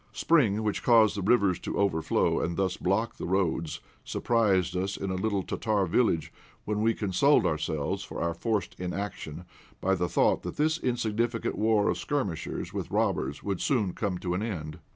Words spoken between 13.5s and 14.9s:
soon come to an end.